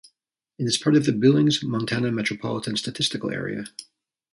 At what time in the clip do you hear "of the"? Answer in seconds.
0.95-1.11